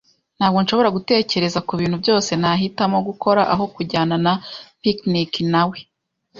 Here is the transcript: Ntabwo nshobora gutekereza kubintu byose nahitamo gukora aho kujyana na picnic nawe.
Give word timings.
Ntabwo 0.37 0.57
nshobora 0.61 0.93
gutekereza 0.97 1.59
kubintu 1.67 1.95
byose 2.03 2.31
nahitamo 2.41 2.97
gukora 3.07 3.41
aho 3.53 3.63
kujyana 3.75 4.15
na 4.25 4.33
picnic 4.81 5.31
nawe. 5.53 5.77